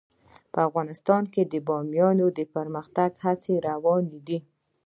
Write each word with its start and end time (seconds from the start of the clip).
افغانستان 0.67 1.23
کې 1.33 1.41
د 1.51 1.53
بامیان 1.67 2.17
د 2.37 2.39
پرمختګ 2.53 3.09
هڅې 3.25 3.53
روانې 3.67 4.19
دي. 4.27 4.37